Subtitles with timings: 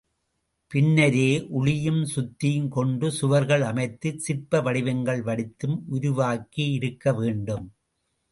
[0.71, 1.27] பின்னரே
[1.57, 7.67] உளியும் சுத்தியும் கொண்டு சுவர்கள் அமைத்தும் சிற்ப வடிவங்கள் வடித்தும் உருவாக்கியிருக்க வேண்டும்.